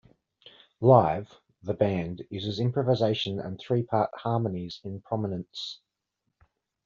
Live, 0.79 1.39
the 1.61 1.75
band 1.75 2.25
uses 2.31 2.59
improvisation 2.59 3.39
and 3.39 3.59
three-part 3.59 4.09
harmonies 4.15 4.81
in 4.83 4.99
prominence. 5.01 5.79